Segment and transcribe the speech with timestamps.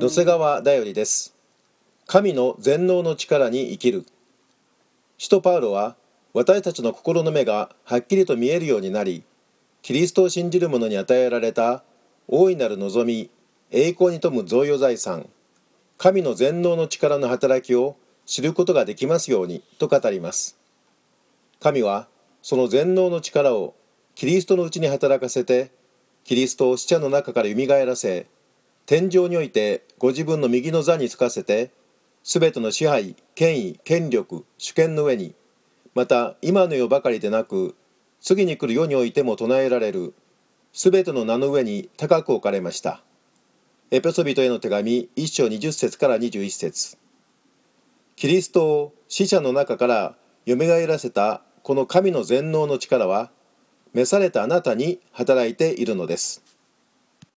[0.00, 1.34] 瀬川だよりです。
[2.06, 4.04] 神の全能の力に生きる。
[5.16, 5.96] 使徒パウロは
[6.34, 9.22] 私たちの心の目がはっきりと見えるようになり
[9.82, 11.84] キリストを信じる者に与えられた
[12.26, 13.30] 大いなる望み
[13.70, 15.28] 栄光に富む贈与財産
[15.96, 20.58] 神の全能の力の働きを知ることができますようにと語ります。
[21.60, 22.08] 神は
[22.42, 23.74] その全能の力を
[24.14, 25.70] キリストのうちに働かせて
[26.24, 28.26] キリストを死者の中から蘇らせ
[28.86, 31.70] 天上においてご自分の右の座につかせて
[32.22, 35.34] すべての支配権威権力主権の上に
[35.94, 37.76] また今の世ばかりでなく
[38.20, 40.14] 次に来る世においても唱えられる
[40.72, 43.02] すべての名の上に高く置かれました。
[43.92, 46.98] エペソビトへの手紙1章20節から21節。
[48.16, 50.16] キリストを死者の中から
[50.48, 53.30] 蘇らせたこの神の全能の力は
[53.92, 56.42] 召されたあなたに働いているのです。